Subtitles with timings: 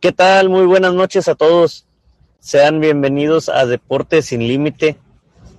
[0.00, 0.48] ¿Qué tal?
[0.48, 1.84] Muy buenas noches a todos.
[2.38, 4.96] Sean bienvenidos a Deportes sin Límite.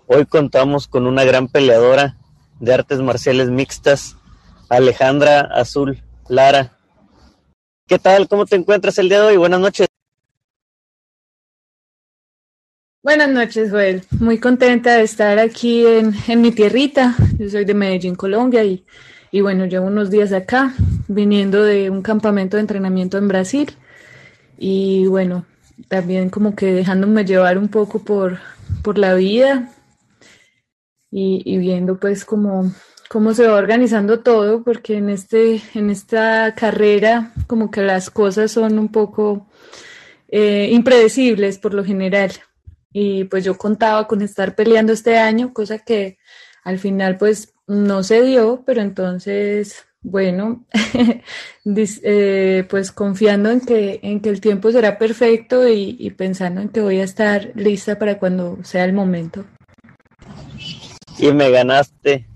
[0.08, 2.16] Hoy contamos con una gran peleadora
[2.62, 4.16] de artes marciales mixtas,
[4.70, 6.78] Alejandra Azul Lara.
[7.86, 8.30] ¿Qué tal?
[8.30, 9.36] ¿Cómo te encuentras el día de hoy?
[9.36, 9.88] Buenas noches.
[13.04, 14.06] Buenas noches, Joel.
[14.22, 17.14] Muy contenta de estar aquí en, en mi tierrita.
[17.38, 18.86] Yo soy de Medellín, Colombia, y,
[19.32, 20.74] y, bueno, llevo unos días acá,
[21.10, 23.76] viniendo de un campamento de entrenamiento en Brasil.
[24.62, 25.46] Y bueno,
[25.88, 28.40] también como que dejándome llevar un poco por,
[28.84, 29.72] por la vida
[31.10, 32.72] y, y viendo pues como
[33.10, 38.52] cómo se va organizando todo, porque en, este, en esta carrera como que las cosas
[38.52, 39.48] son un poco
[40.28, 42.32] eh, impredecibles por lo general.
[42.94, 46.20] Y pues yo contaba con estar peleando este año, cosa que
[46.64, 50.66] al final pues no se dio, pero entonces, bueno,
[51.76, 56.70] eh, pues confiando en que, en que el tiempo será perfecto y, y, pensando en
[56.70, 59.46] que voy a estar lista para cuando sea el momento.
[61.18, 62.28] Y me ganaste.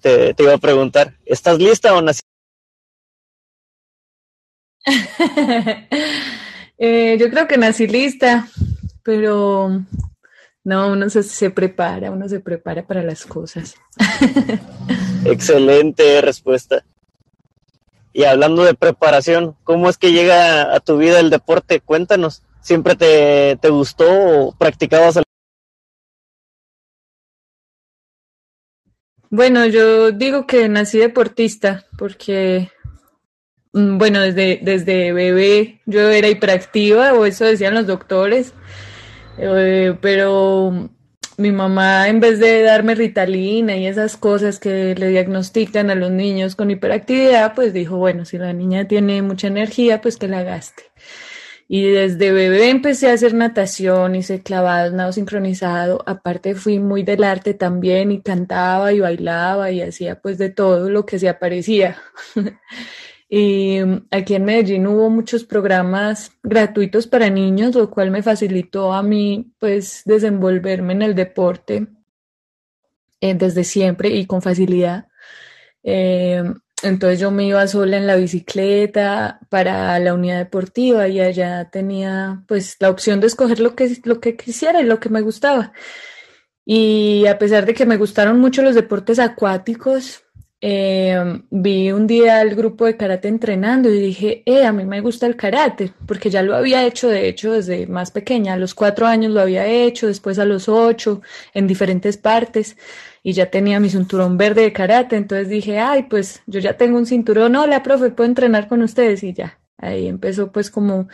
[0.00, 2.20] Te, te iba a preguntar, ¿estás lista o nací?
[6.78, 8.48] eh, yo creo que nací lista
[9.02, 9.82] pero
[10.64, 13.74] no, uno se, se, prepara, uno se prepara para las cosas.
[15.24, 16.84] Excelente respuesta.
[18.12, 21.80] Y hablando de preparación, ¿cómo es que llega a tu vida el deporte?
[21.80, 25.16] Cuéntanos, ¿siempre te, te gustó o practicabas?
[25.16, 25.24] El...
[29.30, 32.70] Bueno, yo digo que nací deportista porque
[33.72, 38.52] mm, bueno, desde, desde bebé yo era hiperactiva, o eso decían los doctores,
[39.38, 40.90] eh, pero
[41.36, 46.10] mi mamá, en vez de darme ritalina y esas cosas que le diagnostican a los
[46.10, 50.42] niños con hiperactividad, pues dijo, bueno, si la niña tiene mucha energía, pues que la
[50.42, 50.84] gaste.
[51.68, 56.02] Y desde bebé empecé a hacer natación, hice clavados, nado sincronizado.
[56.06, 60.90] Aparte fui muy del arte también y cantaba y bailaba y hacía pues de todo
[60.90, 61.96] lo que se aparecía.
[63.34, 63.78] Y
[64.10, 69.54] aquí en Medellín hubo muchos programas gratuitos para niños, lo cual me facilitó a mí
[69.58, 71.86] pues desenvolverme en el deporte
[73.22, 75.08] eh, desde siempre y con facilidad.
[75.82, 76.42] Eh,
[76.82, 82.44] entonces yo me iba sola en la bicicleta para la unidad deportiva y allá tenía
[82.46, 85.72] pues la opción de escoger lo que, lo que quisiera y lo que me gustaba.
[86.66, 90.22] Y a pesar de que me gustaron mucho los deportes acuáticos,
[90.64, 95.00] eh, vi un día el grupo de karate entrenando y dije, eh, a mí me
[95.00, 98.72] gusta el karate, porque ya lo había hecho, de hecho, desde más pequeña, a los
[98.72, 101.20] cuatro años lo había hecho, después a los ocho,
[101.52, 102.76] en diferentes partes,
[103.24, 106.96] y ya tenía mi cinturón verde de karate, entonces dije, ay, pues yo ya tengo
[106.96, 111.08] un cinturón, hola, profe, puedo entrenar con ustedes, y ya, ahí empezó pues como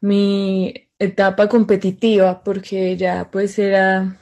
[0.00, 4.18] mi etapa competitiva, porque ya pues era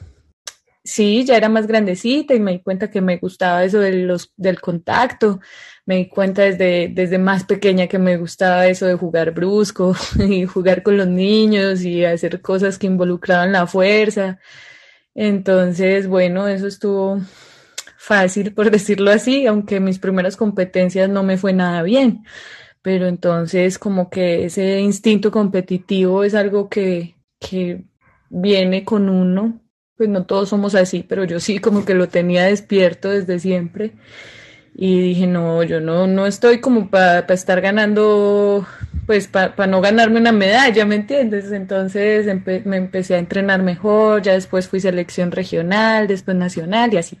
[0.83, 4.33] sí, ya era más grandecita y me di cuenta que me gustaba eso de los,
[4.37, 5.39] del contacto.
[5.85, 10.45] Me di cuenta desde, desde más pequeña que me gustaba eso de jugar brusco y
[10.45, 14.39] jugar con los niños y hacer cosas que involucraban la fuerza.
[15.15, 17.21] Entonces, bueno, eso estuvo
[17.97, 22.25] fácil, por decirlo así, aunque mis primeras competencias no me fue nada bien.
[22.81, 27.85] Pero entonces, como que ese instinto competitivo es algo que, que
[28.29, 29.62] viene con uno
[29.97, 33.93] pues no todos somos así, pero yo sí como que lo tenía despierto desde siempre.
[34.75, 38.65] Y dije, no, yo no, no estoy como para pa estar ganando,
[39.05, 41.51] pues para pa no ganarme una medalla, ¿me entiendes?
[41.51, 42.25] Entonces
[42.65, 47.19] me empecé a entrenar mejor, ya después fui selección regional, después nacional y así.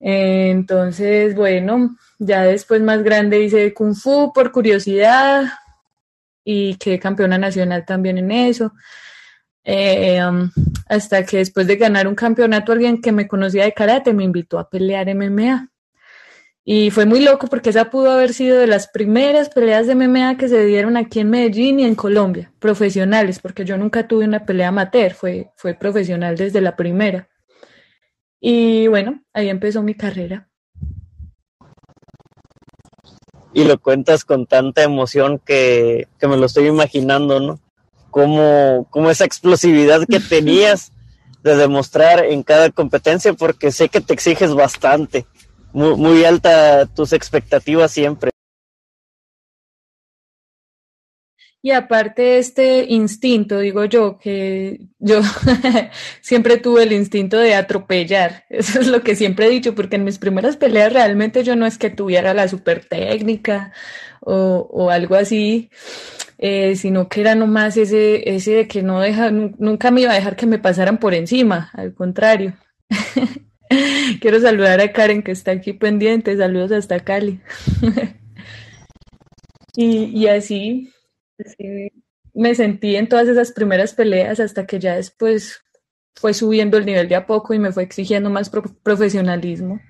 [0.00, 5.44] Entonces, bueno, ya después más grande hice Kung Fu por curiosidad
[6.44, 8.72] y quedé campeona nacional también en eso.
[9.64, 10.50] Eh, um,
[10.88, 14.58] hasta que después de ganar un campeonato, alguien que me conocía de karate me invitó
[14.58, 15.68] a pelear MMA.
[16.64, 20.36] Y fue muy loco porque esa pudo haber sido de las primeras peleas de MMA
[20.36, 24.46] que se dieron aquí en Medellín y en Colombia, profesionales, porque yo nunca tuve una
[24.46, 27.28] pelea amateur, fue, fue profesional desde la primera.
[28.40, 30.48] Y bueno, ahí empezó mi carrera.
[33.54, 37.60] Y lo cuentas con tanta emoción que, que me lo estoy imaginando, ¿no?
[38.12, 40.92] Como, como esa explosividad que tenías
[41.42, 45.26] de demostrar en cada competencia, porque sé que te exiges bastante,
[45.72, 48.30] muy, muy alta tus expectativas siempre.
[51.64, 55.20] Y aparte este instinto, digo yo, que yo
[56.20, 58.44] siempre tuve el instinto de atropellar.
[58.50, 61.64] Eso es lo que siempre he dicho, porque en mis primeras peleas realmente yo no
[61.64, 63.72] es que tuviera la super técnica
[64.20, 65.70] o, o algo así,
[66.44, 70.16] eh, sino que era nomás ese, ese de que no deja, nunca me iba a
[70.16, 72.54] dejar que me pasaran por encima, al contrario.
[74.20, 77.40] Quiero saludar a Karen que está aquí pendiente, saludos hasta Cali.
[79.76, 80.92] y, y así,
[81.38, 81.92] así
[82.34, 85.62] me sentí en todas esas primeras peleas hasta que ya después
[86.16, 89.80] fue subiendo el nivel de a poco y me fue exigiendo más profesionalismo.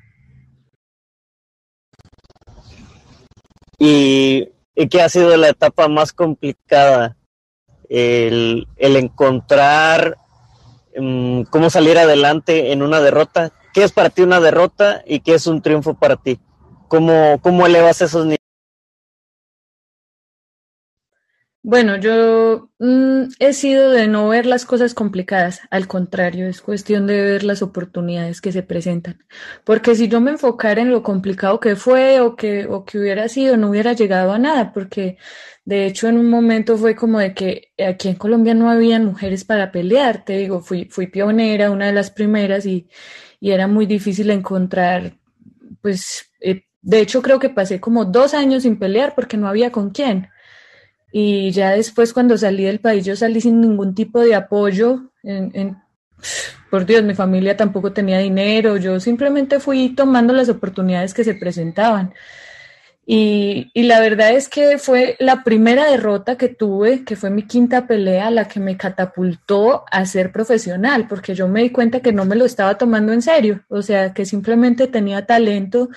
[3.79, 7.17] ¿Y, qué ha sido la etapa más complicada?
[7.89, 10.17] El, encontrar
[10.97, 13.53] mm, cómo salir adelante en una derrota.
[13.75, 16.39] ¿Qué es para ti una derrota y qué es un triunfo para ti?
[16.89, 18.42] ¿Cómo, cómo elevas esos niveles?
[21.65, 27.07] Bueno, yo mm, he sido de no ver las cosas complicadas, al contrario, es cuestión
[27.07, 29.25] de ver las oportunidades que se presentan.
[29.65, 33.29] Porque si yo me enfocara en lo complicado que fue o que, o que hubiera
[33.29, 35.19] sido, no hubiera llegado a nada, porque
[35.65, 39.45] de hecho en un momento fue como de que aquí en Colombia no habían mujeres
[39.45, 42.89] para pelear, te digo, fui, fui pionera, una de las primeras, y,
[43.39, 45.17] y era muy difícil encontrar,
[45.81, 49.71] pues, eh, de hecho creo que pasé como dos años sin pelear porque no había
[49.71, 50.32] con quién.
[51.13, 55.11] Y ya después cuando salí del país yo salí sin ningún tipo de apoyo.
[55.23, 55.77] En,
[56.71, 58.79] por Dios, mi familia tampoco tenía dinero.
[58.79, 62.15] Yo simplemente fui tomando las oportunidades que se presentaban.
[63.05, 67.43] Y, y, la verdad es que fue la primera derrota que tuve, que fue mi
[67.43, 72.13] quinta pelea, la que me catapultó a ser profesional, porque yo me di cuenta que
[72.13, 75.89] no me lo estaba tomando en serio, o sea, que simplemente tenía talento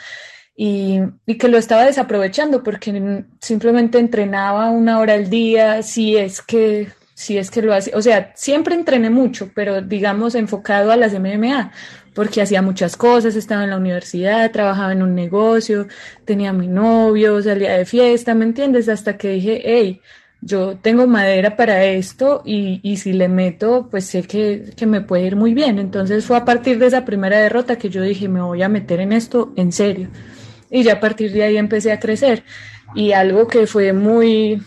[0.56, 6.42] y, y, que lo estaba desaprovechando porque simplemente entrenaba una hora al día, si es
[6.42, 10.96] que, si es que lo hacía, o sea, siempre entrené mucho, pero digamos enfocado a
[10.96, 11.74] las MMA,
[12.14, 15.88] porque hacía muchas cosas, estaba en la universidad, trabajaba en un negocio,
[16.24, 18.88] tenía mi novio, salía de fiesta, ¿me entiendes?
[18.88, 20.02] Hasta que dije, hey,
[20.40, 25.02] yo tengo madera para esto y, y si le meto, pues sé que, que, me
[25.02, 25.80] puede ir muy bien.
[25.80, 29.02] Entonces fue a partir de esa primera derrota que yo dije, me voy a meter
[29.02, 30.10] en esto en serio
[30.76, 32.44] y ya a partir de ahí empecé a crecer.
[32.96, 34.62] Y algo que fue muy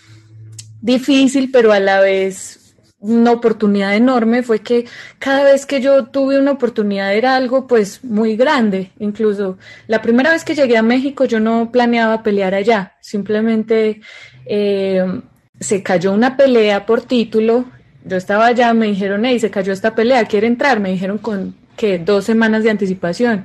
[0.81, 4.87] difícil, pero a la vez una oportunidad enorme fue que
[5.19, 8.91] cada vez que yo tuve una oportunidad era algo pues muy grande.
[8.99, 14.01] Incluso la primera vez que llegué a México yo no planeaba pelear allá, simplemente
[14.47, 15.05] eh,
[15.61, 17.67] se cayó una pelea por título.
[18.03, 20.81] Yo estaba allá, me dijeron, hey, se cayó esta pelea, ¿quiere entrar?
[20.81, 23.45] Me dijeron con que dos semanas de anticipación.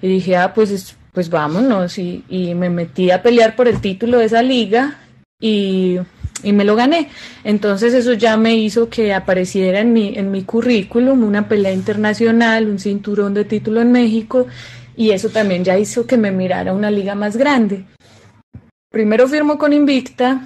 [0.00, 1.98] Y dije, ah, pues pues vámonos.
[1.98, 4.98] Y, y me metí a pelear por el título de esa liga
[5.40, 5.98] y,
[6.42, 7.08] y, me lo gané.
[7.44, 12.68] Entonces eso ya me hizo que apareciera en mi, en mi currículum una pelea internacional,
[12.68, 14.46] un cinturón de título en México
[14.96, 17.84] y eso también ya hizo que me mirara una liga más grande.
[18.90, 20.42] Primero firmo con Invicta,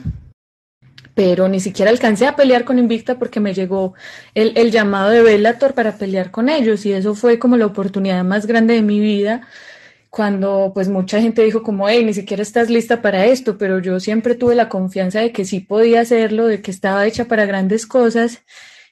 [1.14, 3.94] pero ni siquiera alcancé a pelear con Invicta porque me llegó
[4.34, 8.22] el, el llamado de Bellator para pelear con ellos y eso fue como la oportunidad
[8.24, 9.48] más grande de mi vida
[10.16, 14.00] cuando pues mucha gente dijo como, hey, ni siquiera estás lista para esto, pero yo
[14.00, 17.86] siempre tuve la confianza de que sí podía hacerlo, de que estaba hecha para grandes
[17.86, 18.42] cosas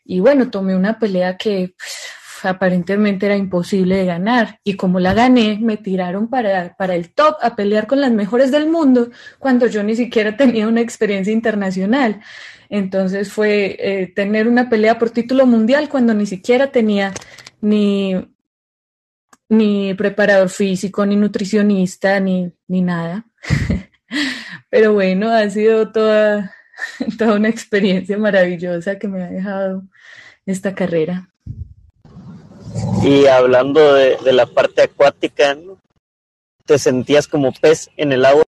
[0.05, 5.15] y bueno, tomé una pelea que pues, aparentemente era imposible de ganar y como la
[5.15, 9.67] gané, me tiraron para, para el top a pelear con las mejores del mundo cuando
[9.67, 12.21] yo ni siquiera tenía una experiencia internacional.
[12.69, 17.15] Entonces fue eh, tener una pelea por título mundial cuando ni siquiera tenía
[17.63, 18.15] ni
[19.49, 23.27] ni preparador físico, ni nutricionista, ni, ni nada.
[24.71, 26.55] Pero bueno, ha sido toda,
[27.19, 29.83] toda una experiencia maravillosa que me ha dejado
[30.47, 31.31] esta carrera.
[33.03, 35.57] Y hablando de, de la parte acuática,
[36.65, 38.45] ¿te sentías como pez en el agua?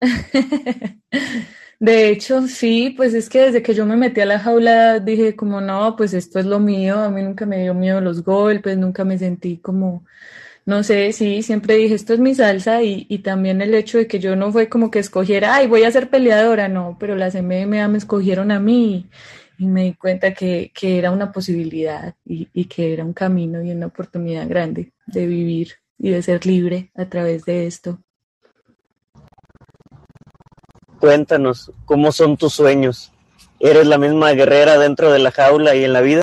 [1.80, 5.34] De hecho, sí, pues es que desde que yo me metí a la jaula dije
[5.34, 8.76] como no, pues esto es lo mío, a mí nunca me dio miedo los golpes,
[8.76, 10.04] nunca me sentí como,
[10.66, 14.06] no sé, sí, siempre dije esto es mi salsa y, y también el hecho de
[14.08, 17.34] que yo no fue como que escogiera, ay, voy a ser peleadora, no, pero las
[17.34, 19.10] MMA me escogieron a mí
[19.58, 23.62] y, me di cuenta que, que era una posibilidad y, y que era un camino
[23.62, 28.00] y una oportunidad grande de vivir y de ser libre a través de esto.
[31.00, 33.10] Cuéntanos, ¿cómo son tus sueños?
[33.58, 36.20] ¿Eres la misma guerrera dentro de la jaula y en la vida?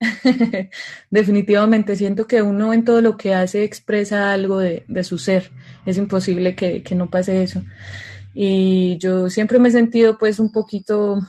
[1.10, 5.50] Definitivamente, siento que uno en todo lo que hace expresa algo de, su ser.
[5.84, 7.62] Es imposible que, que, no pase eso.
[8.32, 11.20] Y yo siempre me he sentido pues un poquito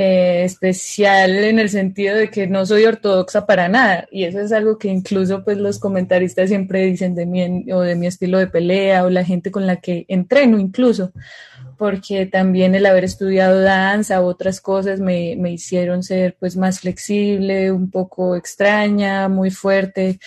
[0.00, 4.06] eh, especial en el sentido de que no soy ortodoxa para nada.
[4.12, 7.96] Y eso es algo que incluso pues los comentaristas siempre dicen de mí o de
[7.96, 11.10] mi estilo de pelea o la gente con la que entreno incluso.
[11.76, 16.78] Porque también el haber estudiado danza u otras cosas me, me hicieron ser pues más
[16.78, 20.20] flexible, un poco extraña, muy fuerte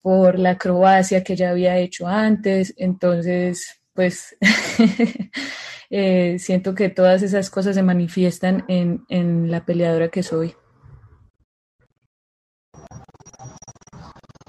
[0.00, 4.34] por la acrobacia que ya había hecho antes, entonces pues
[5.90, 10.54] Eh, siento que todas esas cosas se manifiestan en, en la peleadora que soy.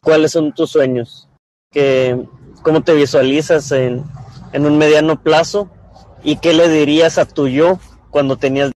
[0.01, 1.29] ¿Cuáles son tus sueños?
[1.72, 2.25] ¿Qué,
[2.62, 4.03] ¿Cómo te visualizas en,
[4.51, 5.69] en un mediano plazo?
[6.24, 7.79] ¿Y qué le dirías a tu yo
[8.10, 8.72] cuando tenías...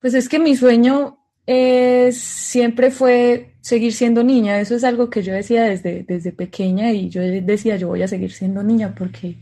[0.00, 4.60] Pues es que mi sueño eh, siempre fue seguir siendo niña.
[4.60, 8.08] Eso es algo que yo decía desde, desde pequeña y yo decía, yo voy a
[8.08, 9.38] seguir siendo niña porque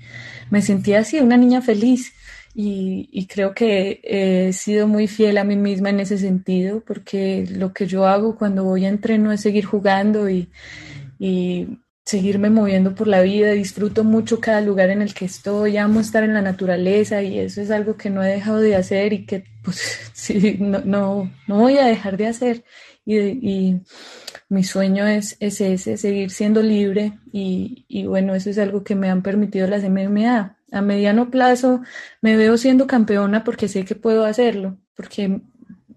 [0.50, 2.12] me sentía así, una niña feliz.
[2.54, 7.46] Y, y, creo que he sido muy fiel a mí misma en ese sentido, porque
[7.48, 10.48] lo que yo hago cuando voy a entreno es seguir jugando y,
[11.20, 11.78] y
[12.08, 16.24] seguirme moviendo por la vida, disfruto mucho cada lugar en el que estoy, amo estar
[16.24, 19.44] en la naturaleza y eso es algo que no he dejado de hacer y que
[19.68, 22.64] pues sí, no, no, no voy a dejar de hacer.
[23.04, 23.80] Y,
[24.50, 29.10] mi sueño es, es, ese, seguir siendo libre y, bueno, eso es algo que me
[29.10, 30.56] han permitido las MMA.
[30.72, 31.82] A mediano plazo
[32.22, 35.40] me veo siendo campeona porque sé que puedo hacerlo, porque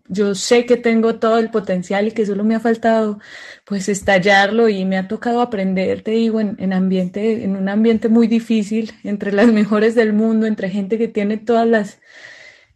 [0.07, 3.19] yo sé que tengo todo el potencial y que solo me ha faltado
[3.65, 8.09] pues estallarlo y me ha tocado aprender, te digo, en, en, ambiente, en un ambiente
[8.09, 11.99] muy difícil, entre las mejores del mundo, entre gente que tiene todas las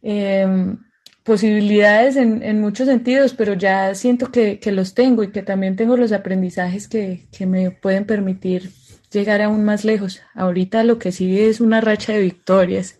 [0.08, 0.78] eh,
[1.26, 5.76] posibilidades en, en, muchos sentidos, pero ya siento que, que, los tengo y que también
[5.76, 8.70] tengo los aprendizajes que, que me pueden permitir
[9.12, 10.22] llegar aún más lejos.
[10.36, 13.00] Ahorita lo que sigue es una racha de victorias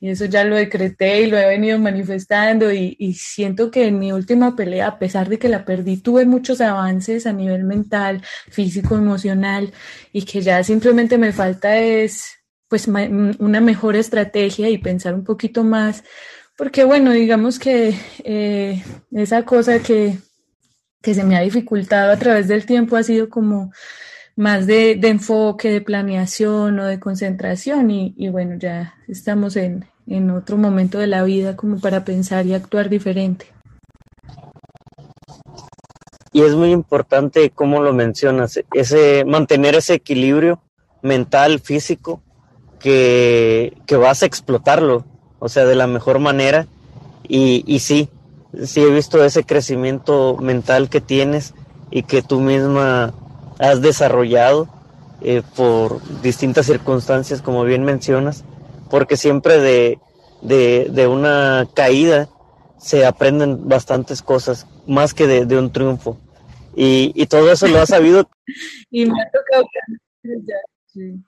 [0.00, 3.98] y eso ya lo decreté y lo he venido manifestando y, y, siento que en
[3.98, 8.22] mi última pelea, a pesar de que la perdí, tuve muchos avances a nivel mental,
[8.50, 9.72] físico, emocional
[10.12, 12.34] y que ya simplemente me falta es
[12.68, 16.02] pues una mejor estrategia y pensar un poquito más,
[16.56, 17.94] porque bueno, digamos que
[18.24, 18.82] eh,
[19.12, 20.18] esa cosa que,
[21.02, 23.72] que se me ha dificultado a través del tiempo ha sido como
[24.36, 30.30] más de, enfoque, de planeación o de concentración y, y bueno, ya estamos en, en,
[30.30, 33.46] otro momento de la vida como para pensar y actuar diferente.
[36.32, 40.60] Y es muy importante, como lo mencionas, ese mantener ese equilibrio
[41.00, 42.22] mental, físico,
[42.80, 45.04] que, que vas a explotarlo,
[45.44, 46.66] o sea, de la mejor manera.
[47.28, 48.08] Y, y sí,
[48.64, 51.52] sí he visto ese crecimiento mental que tienes
[51.90, 53.12] y que tú misma
[53.58, 54.70] has desarrollado
[55.20, 58.42] eh, por distintas circunstancias, como bien mencionas,
[58.88, 59.98] porque siempre de,
[60.40, 62.30] de, de una caída
[62.78, 66.16] se aprenden bastantes cosas, más que de, de un triunfo.
[66.74, 68.30] Y, y, todo eso lo has sabido.
[68.90, 69.66] y me ha tocado
[70.86, 71.22] sí.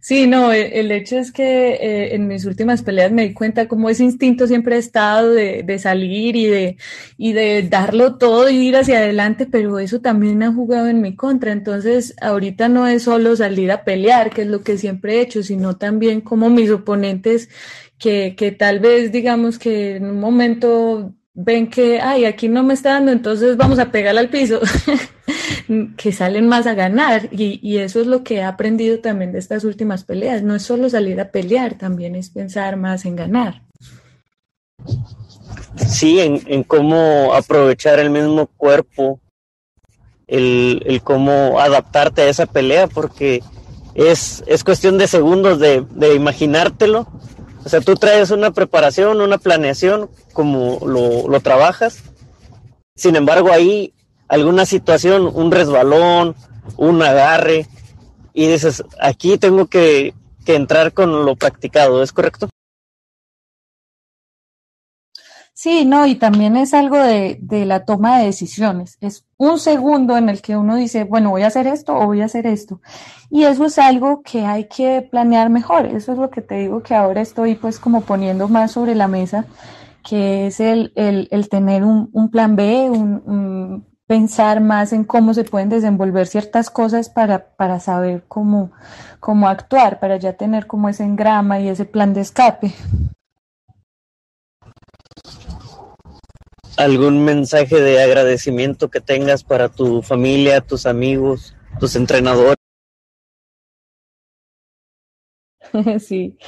[0.00, 3.66] Sí, no, e, el hecho es que eh, en mis últimas peleas me di cuenta
[3.66, 6.76] cómo ese instinto siempre ha estado de, salir y de,
[7.18, 11.16] y de darlo todo y ir hacia adelante, pero eso también ha jugado en mi
[11.16, 11.50] contra.
[11.50, 15.42] Entonces, ahorita no es solo salir a pelear, que es lo que siempre he hecho,
[15.42, 17.48] sino también como mis oponentes
[17.98, 22.74] que, que tal vez digamos que en un momento ven que, ay, aquí no me
[22.74, 24.60] está dando, entonces vamos a pegar al piso,
[25.96, 27.28] que salen más a ganar.
[27.32, 30.42] Y, y, eso es lo que he aprendido también de estas últimas peleas.
[30.42, 33.62] No es solo salir a pelear, también es pensar más en ganar.
[35.76, 39.20] Sí, en, en cómo aprovechar el mismo cuerpo,
[40.26, 43.42] el, el, cómo adaptarte a esa pelea, porque
[43.94, 47.06] es, es cuestión de segundos de, de imaginártelo
[47.66, 51.98] o sea, tú traes una preparación, una planeación, como lo, lo trabajas.
[52.94, 53.92] Sin embargo, ahí
[54.28, 56.34] alguna situación, un resbalón,
[56.76, 57.66] un agarre,
[58.32, 60.14] y dices, aquí tengo que,
[60.44, 62.48] que entrar con lo practicado, ¿es correcto?
[65.58, 68.98] Sí, no, y también es algo de, de, la toma de decisiones.
[69.00, 72.20] Es un segundo en el que uno dice, bueno, voy a hacer esto o voy
[72.20, 72.82] a hacer esto.
[73.30, 75.86] Y eso es algo que hay que planear mejor.
[75.86, 79.08] Eso es lo que te digo que ahora estoy pues como poniendo más sobre la
[79.08, 79.46] mesa,
[80.06, 85.04] que es el, el, el tener un, un, plan B, un, un, pensar más en
[85.04, 88.70] cómo se pueden desenvolver ciertas cosas para, para saber cómo,
[89.20, 92.74] cómo actuar, para ya tener como ese engrama y ese plan de escape.
[96.76, 102.55] algún mensaje de agradecimiento que tengas para tu familia, tus amigos, tus entrenadores.
[106.00, 106.38] Sí,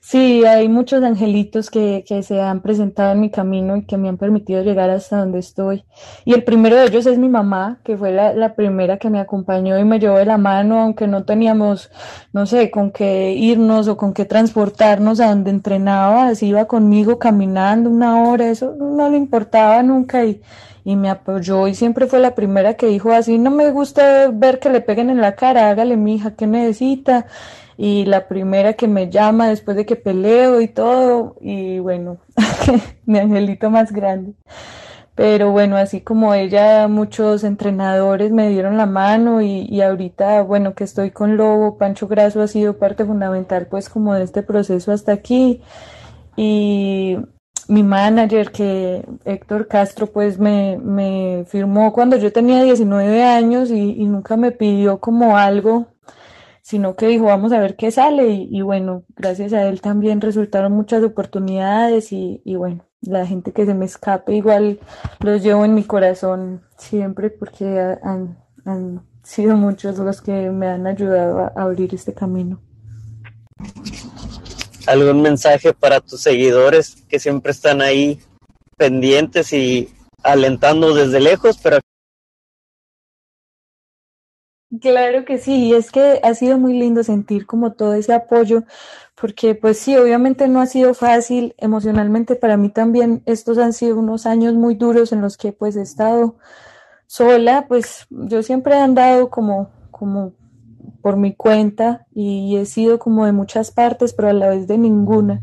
[0.00, 4.08] sí, hay muchos angelitos que, que, se han presentado en mi camino y que me
[4.08, 5.84] han permitido llegar hasta donde estoy.
[6.24, 9.20] Y el primero de ellos es mi mamá, que fue la, la primera que me
[9.20, 11.90] acompañó y me llevó de la mano, aunque no teníamos,
[12.32, 17.18] no sé, con qué irnos o con qué transportarnos a donde entrenaba, así iba conmigo
[17.18, 20.40] caminando una hora, eso no le importaba nunca y,
[20.86, 24.60] y me apoyó y siempre fue la primera que dijo así, no me gusta ver
[24.60, 27.26] que le peguen en la cara, hágale mi hija, ¿qué necesita?
[27.76, 32.18] Y la primera que me llama después de que peleo y todo, y bueno,
[33.06, 34.34] mi angelito más grande.
[35.14, 40.74] Pero bueno, así como ella, muchos entrenadores me dieron la mano y, y ahorita, bueno,
[40.74, 44.92] que estoy con Lobo, Pancho Graso ha sido parte fundamental pues como de este proceso
[44.92, 45.62] hasta aquí.
[46.36, 47.16] Y
[47.68, 53.92] mi manager, que Héctor Castro, pues me, me firmó cuando yo tenía 19 años y,
[53.92, 55.86] y nunca me pidió como algo
[56.66, 60.72] sino que dijo, vamos a ver qué sale y, bueno, gracias a él también resultaron
[60.72, 64.80] muchas oportunidades y, bueno, la gente que se me escape igual
[65.20, 70.88] los llevo en mi corazón siempre porque han, han sido muchos los que me han
[70.88, 72.60] ayudado a abrir este camino.
[74.88, 78.18] ¿Algún mensaje para tus seguidores que siempre están ahí
[78.76, 79.88] pendientes y
[80.24, 81.78] alentando desde lejos, pero
[84.80, 88.64] Claro que sí, y es que ha sido muy lindo sentir como todo ese apoyo,
[89.14, 93.22] porque pues sí, obviamente no ha sido fácil emocionalmente para mí también.
[93.26, 96.34] Estos han sido unos años muy duros en los que pues he estado
[97.06, 100.32] sola, pues yo siempre he andado como, como
[101.02, 104.78] por mi cuenta y he sido como de muchas partes, pero a la vez de
[104.78, 105.42] ninguna.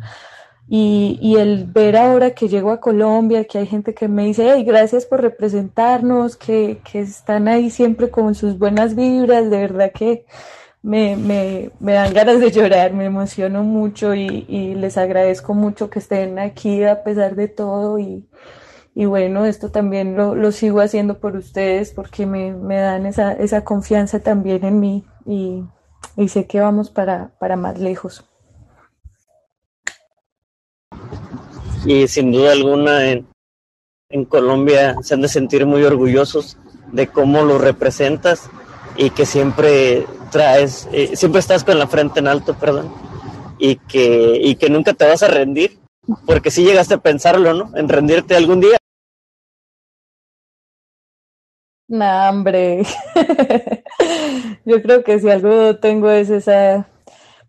[0.68, 4.50] Y, y, el ver ahora que llego a Colombia, que hay gente que me dice,
[4.54, 9.92] hey, gracias por representarnos, que, que están ahí siempre con sus buenas vibras, de verdad
[9.94, 10.26] que
[10.84, 15.90] me, me, me dan ganas de llorar, me emociono mucho y, y, les agradezco mucho
[15.90, 18.28] que estén aquí a pesar de todo y,
[18.96, 23.34] y bueno, esto también lo, lo sigo haciendo por ustedes porque me, me dan esa,
[23.34, 25.64] esa confianza también en mí y,
[26.18, 28.26] y sé que vamos para, para más lejos.
[31.86, 33.28] Y sin duda alguna en,
[34.10, 36.58] en Colombia se han de sentir muy orgullosos
[36.92, 38.50] de cómo lo representas
[38.96, 42.94] y que siempre traes, eh, siempre estás con la frente en alto, perdón,
[43.58, 45.80] y que, y que nunca te vas a rendir,
[46.26, 47.76] porque si llegaste a pensarlo, ¿no?
[47.76, 48.78] En rendirte algún día.
[51.88, 52.84] No, hombre.
[54.66, 56.88] Yo creo que si algo tengo es esa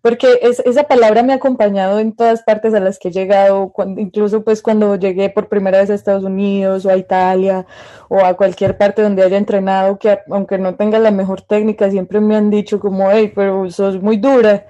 [0.05, 3.73] porque es, esa palabra me ha acompañado en todas partes a las que he llegado,
[3.97, 7.65] incluso pues cuando llegué por primera vez a Estados Unidos o a Italia
[8.11, 12.21] o a cualquier parte donde haya entrenado, que aunque no tenga la mejor técnica, siempre
[12.21, 14.67] me han dicho como, hey, pero sos muy dura.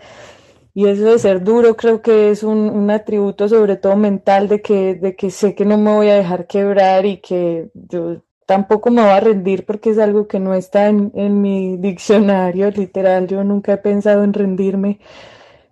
[0.72, 4.62] Y eso de ser duro creo que es un, un atributo sobre todo mental de
[4.62, 8.90] que, de que sé que no me voy a dejar quebrar y que yo tampoco
[8.90, 13.26] me voy a rendir porque es algo que no está en, en, mi diccionario literal.
[13.26, 15.00] Yo nunca he pensado en rendirme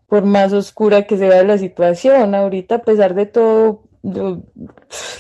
[0.07, 2.35] por más oscura que sea la situación.
[2.35, 4.43] Ahorita, a pesar de todo, yo,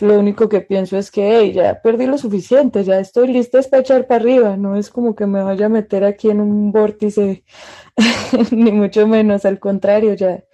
[0.01, 3.83] lo único que pienso es que hey, ya perdí lo suficiente, ya estoy lista para
[3.83, 4.57] echar para arriba.
[4.57, 7.45] No es como que me vaya a meter aquí en un vórtice,
[8.51, 9.45] ni mucho menos.
[9.45, 10.45] Al contrario, ya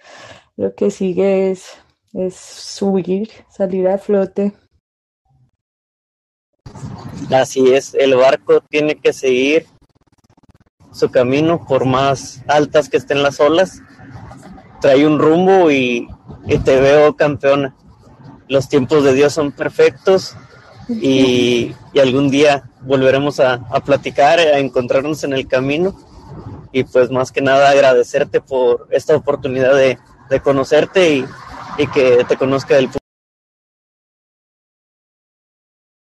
[0.57, 1.73] lo que sigue es,
[2.13, 4.53] es subir, salir a flote.
[7.31, 9.67] Así es, el barco tiene que seguir
[10.91, 13.81] su camino por más altas que estén las olas.
[14.81, 16.07] Trae un rumbo y,
[16.65, 17.75] te veo campeona.
[18.47, 20.35] Los tiempos de Dios son perfectos
[20.89, 25.95] y, algún día volveremos a, platicar, a encontrarnos en el camino.
[26.71, 29.97] Y pues más que nada agradecerte por esta oportunidad de,
[30.41, 31.25] conocerte
[31.77, 32.89] y, que te conozca el.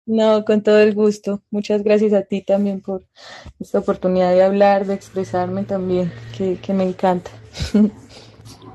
[0.09, 1.43] No, con todo el gusto.
[1.51, 3.05] Muchas gracias a ti también por
[3.61, 7.31] esta oportunidad de hablar, de expresarme también, que, que me encanta.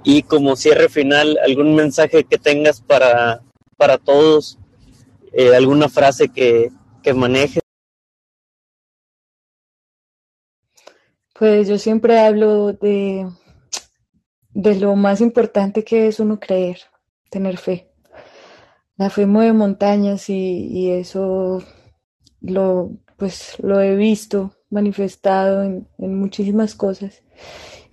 [0.05, 3.41] Y como cierre final, algún mensaje que tengas para,
[3.77, 4.59] para todos,
[5.31, 7.63] eh, alguna frase que, que manejes.
[11.33, 13.29] Pues yo siempre hablo de,
[14.49, 16.79] de lo más importante que es uno creer,
[17.29, 17.92] tener fe
[18.97, 21.63] la fe mueve montañas y, y, eso
[22.41, 27.23] lo, pues, lo he visto manifestado en, en, muchísimas cosas.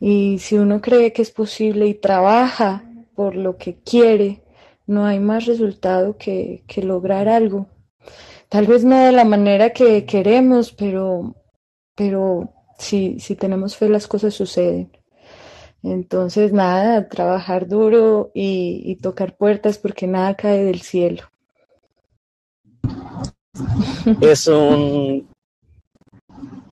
[0.00, 2.84] Y si uno cree que es posible y trabaja
[3.14, 4.42] por lo que quiere,
[4.86, 7.68] no hay más resultado que, que lograr algo.
[8.48, 11.36] Tal vez no de la manera que queremos, pero,
[11.94, 14.90] pero si, si tenemos fe las cosas suceden.
[15.82, 21.22] Entonces, nada, trabajar duro y, tocar puertas porque nada cae del cielo.
[24.20, 25.28] Es un...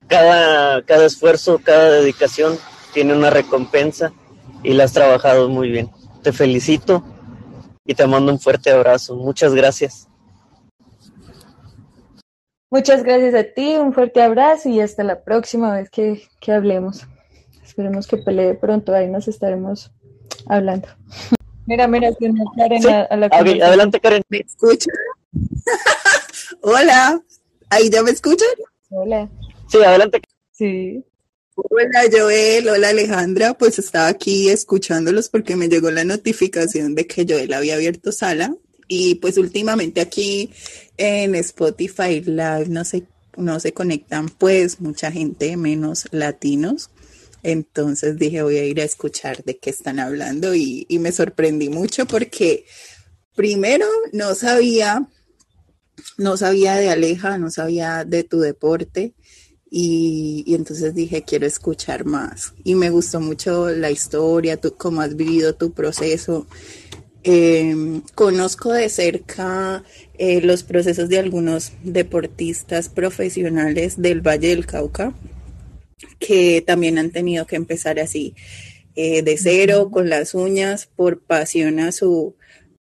[0.07, 2.57] Cada, cada esfuerzo, cada dedicación
[2.93, 4.11] tiene una recompensa
[4.63, 5.89] y la has trabajado muy bien.
[6.23, 7.03] Te felicito
[7.85, 9.15] y te mando un fuerte abrazo.
[9.15, 10.07] Muchas gracias.
[12.71, 17.07] Muchas gracias a ti, un fuerte abrazo y hasta la próxima vez que, que hablemos.
[17.69, 19.91] Esperemos que pelee pronto, ahí nos estaremos
[20.47, 20.87] hablando.
[21.67, 24.23] Mira, mira, tiene Karen a, la Adelante, Karen.
[24.27, 24.95] ¿Me escuchan?
[26.63, 27.21] Hola,
[27.69, 28.47] ¿ahí ya me escuchan?
[28.89, 29.29] Hola.
[29.67, 30.19] Sí, adelante.
[30.51, 31.05] Sí.
[31.53, 37.27] Hola Joel, hola Alejandra, pues estaba aquí escuchándolos porque me llegó la notificación de que
[37.29, 38.55] Joel había abierto sala
[38.87, 40.49] y pues últimamente aquí
[40.97, 43.03] en Spotify Live no se,
[43.37, 46.89] no se conectan pues mucha gente menos latinos
[47.43, 52.05] entonces dije, voy a ir a escuchar de qué están hablando y, me sorprendí mucho
[52.05, 52.65] porque
[53.35, 55.07] primero no sabía,
[56.17, 59.13] no sabía de Aleja, no sabía de tu deporte
[59.71, 62.53] y, entonces dije, quiero escuchar más.
[62.63, 66.47] Y me gustó mucho la historia, tú, cómo has vivido tu proceso.
[67.23, 69.83] Em, conozco de cerca
[70.17, 75.13] eh, los procesos de algunos deportistas profesionales del Valle del Cauca,
[76.19, 78.35] que también han tenido que empezar así,
[78.95, 82.35] eh, de cero, con las uñas, por pasión a su,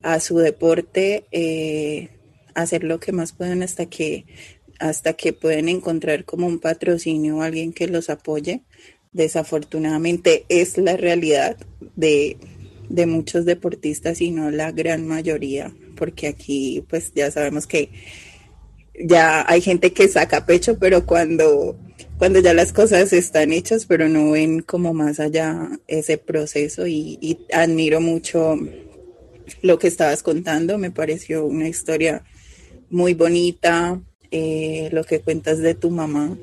[0.02, 2.10] a su deporte, eh,
[2.54, 4.26] hacer lo que más pueden hasta que,
[4.80, 8.64] hasta que pueden encontrar como un patrocinio o alguien que los apoye.
[9.12, 11.58] Desafortunadamente es la realidad
[11.96, 12.38] de,
[12.90, 17.90] de muchos deportistas y no la gran mayoría, porque aquí pues ya sabemos que
[19.04, 21.78] ya hay gente que saca pecho, pero cuando
[22.18, 27.40] cuando ya las cosas están hechas, pero no ven como más allá ese proceso y,
[27.52, 28.58] admiro mucho
[29.62, 32.24] lo que estabas contando, me pareció una historia
[32.90, 34.02] muy bonita,
[34.32, 36.38] eh, lo que cuentas de tu mamá,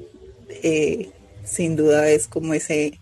[0.62, 1.10] eh,
[1.44, 3.00] sin duda es como ese,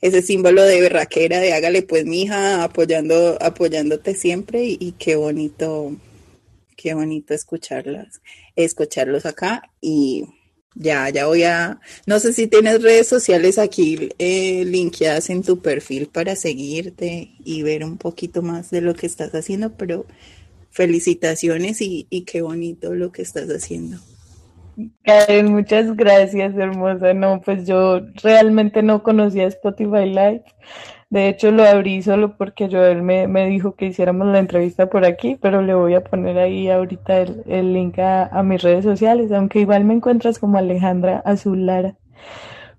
[0.00, 5.96] ese símbolo de berraquera, de hágale pues mija, apoyando, apoyándote siempre y, y qué bonito,
[6.76, 8.20] qué bonito escucharlas,
[8.54, 10.26] escucharlos acá y
[10.76, 15.60] ya, ya voy a, no sé si tienes redes sociales aquí eh, linkeadas en tu
[15.60, 20.06] perfil para seguirte y ver un poquito más de lo que estás haciendo, pero
[20.70, 23.98] felicitaciones y, y qué bonito lo que estás haciendo.
[25.04, 27.14] Karen, muchas gracias, hermosa.
[27.14, 30.44] No, pues yo realmente no conocía Spotify Live.
[31.08, 35.04] De hecho, lo abrí solo porque Joel me, me dijo que hiciéramos la entrevista por
[35.04, 39.60] aquí, pero le voy a poner ahí ahorita el, link a, mis redes sociales, aunque
[39.60, 41.96] igual me encuentras como Alejandra Azul Lara.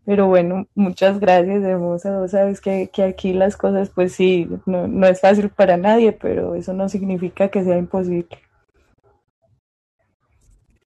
[0.06, 2.20] Pero bueno, muchas gracias, hermosa.
[2.20, 6.12] Vos sabes que, que aquí las cosas, pues sí, no, no es fácil para nadie,
[6.14, 8.28] pero eso no significa que sea imposible.